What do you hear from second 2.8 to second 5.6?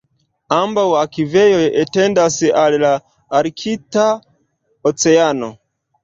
la Arkta Oceano.